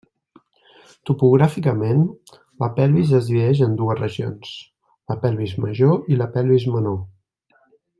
[1.09, 2.01] Topogràficament,
[2.65, 4.57] la pelvis es divideix en dues regions:
[5.15, 7.03] la pelvis major i la pelvis menor.